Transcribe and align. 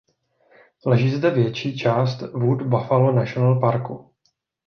Leží 0.85 1.09
zde 1.09 1.29
větší 1.29 1.77
část 1.77 2.21
Wood 2.21 2.61
Buffalo 2.61 3.11
National 3.11 3.59
Parku. 3.59 4.11